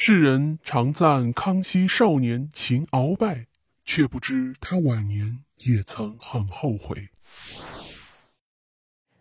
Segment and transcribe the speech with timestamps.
[0.00, 3.46] 世人常赞康熙少年勤鳌拜，
[3.84, 7.08] 却不知他晚年也曾很后悔。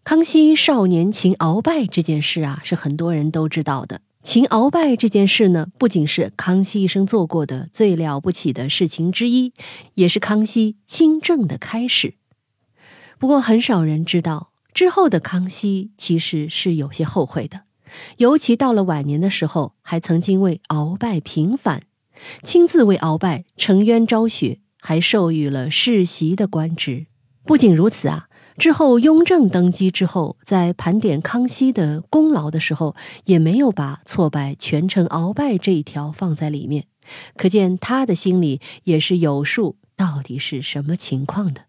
[0.04, 4.02] 康熙少年勤鳌拜这件事啊，是很多人都知道的。
[4.22, 9.54] 勤鳌拜这件事呢，不仅是康熙一生做过的最了不起的事情之一，
[9.96, 12.14] 也是康熙亲政的开始。
[13.18, 17.64] 不过，很少人知道，之后的康熙其实是有些后悔的。
[18.18, 21.84] 尤其到了晚年的时候，还曾经为鳌拜平反，
[22.44, 27.08] 亲自为鳌拜承冤昭雪，还授予了世袭的官职。
[27.44, 36.88] 不仅如此啊，之后雍正登基之后，在盘点康熙的功劳的时候，也没有把挫败权臣鳌拜这一条放在里面，
[37.38, 41.62] 可见他的心里也是有数，到底是什么情况的。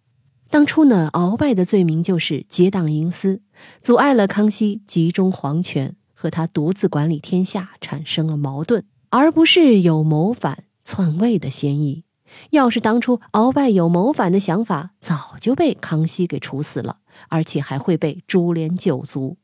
[0.51, 3.43] 当初呢，鳌拜的罪名就是结党营私，
[3.81, 5.95] 阻碍了康熙集中皇权。
[6.21, 12.03] 和他独自管理天下产生了矛盾，而不是有谋反篡位的嫌疑。
[12.51, 16.97] 要是当初鳌拜有谋反的想法，早就被康熙给处死了，
[17.29, 19.39] 而且还会被株连九族。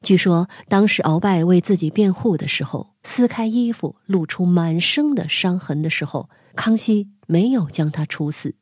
[0.00, 8.54] 据说当时鳌拜为自己辩护的时候，撕开衣服露出满身的伤痕的时候，康熙没有将他处死，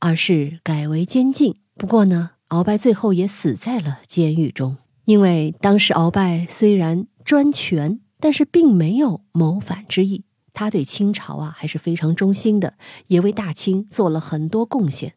[0.00, 1.56] 而是改为监禁。
[1.78, 4.76] 不过呢，鳌拜最后也死在了监狱中。
[5.06, 10.24] 因为当时鳌拜虽然专权，但是并没有谋反之意。
[10.52, 12.74] 他对清朝啊还是非常忠心的，
[13.06, 15.14] 也为大清做了很多贡献。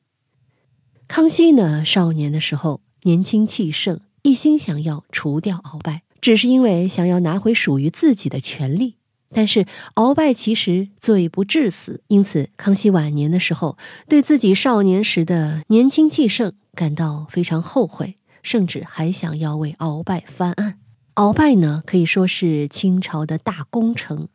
[1.08, 8.98] 康熙呢，少年的时候年轻气盛，一心想要除掉鳌拜，只是因为想要拿回属于自己的权利。
[9.32, 13.76] 但是鳌拜其实罪不至死，因此康熙晚年的时候，
[14.08, 18.19] 对自己少年时的年轻气盛感到非常后悔。
[18.44, 20.80] 甚至还想要为鳌拜翻案。
[21.16, 24.30] 鳌拜呢，可以说是清朝的大功臣，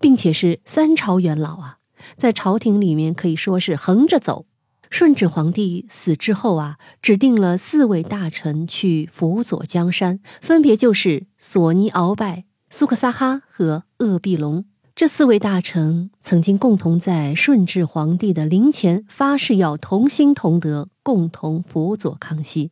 [0.00, 1.78] 并且是三朝元老啊，
[2.16, 4.46] 在朝廷里面可以说是横着走。
[4.88, 14.64] 顺治皇帝死之后啊，指定了四位大臣去辅佐江山，分别就是索尼、鳌拜、苏克萨哈和鄂必龙。
[14.94, 22.70] 这四位大臣曾经共同在顺治皇帝的灵前发誓要同心同德，共同辅佐康熙。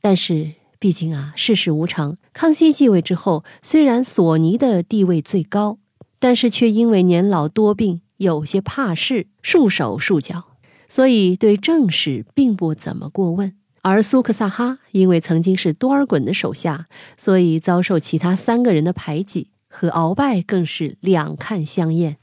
[0.00, 2.16] 但是，毕竟啊，世事无常。
[2.32, 5.78] 康熙继位之后，虽然索尼的地位最高，
[6.18, 10.44] 但是却因为年老多病，有些怕事，束手束脚，
[10.88, 13.52] 所以对政事并不怎么过问。
[13.82, 22.16] 而苏克萨哈因为曾经是多尔衮的手下，所以遭受其他三个人的排挤，和鳌拜更是两看相厌，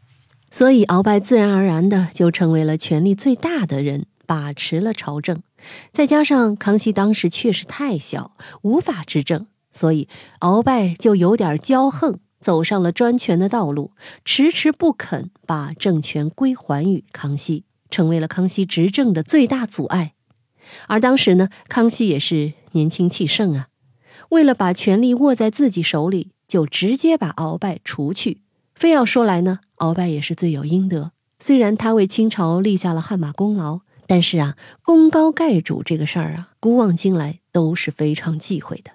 [0.51, 5.41] 所以鳌拜自然而然的就成为了权力最大的人，把持了朝政。
[5.91, 10.07] 再加上康熙当时确实太小，无法执政，所以
[10.41, 13.91] 鳌拜就有点骄横，走上了专权的道路，
[14.23, 20.13] 迟迟不肯把政权归还于康熙，成为了康熙执政的最大阻碍。
[20.87, 23.67] 而当时呢，康熙也是年轻气盛啊，
[24.29, 28.41] 为了把权力握在自己手里，就直接把鳌拜除去。
[28.75, 33.79] 非要说来呢，鳌拜也是罪有应得，虽然他为清朝立下了汗马功劳。
[34.07, 38.91] 但是啊，功高盖主这个事儿啊，古往今来都是非常忌讳的。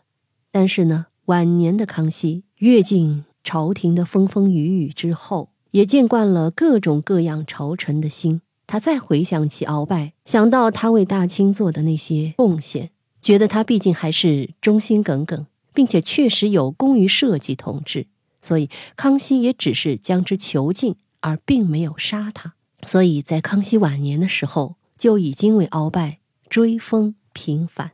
[0.50, 12.90] 但是呢，晚年的康熙阅尽朝廷的风风雨雨之后，也见惯了各种各样朝臣的心，他再回想起鳌拜，想到他为大清做的那些贡献，
[13.20, 18.06] 觉得他毕竟还是忠心耿耿，并且确实有功于社稷统治，
[18.40, 22.54] 所以康熙也只是将之囚禁，而并没有杀他。
[22.82, 24.76] 所以在康熙晚年的时候。
[25.02, 27.90] 就已经为鳌拜追封平反。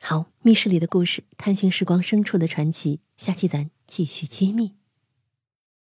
[0.00, 4.72] 好，密室里的故事，探寻时光深处的传奇，下期咱继续揭秘。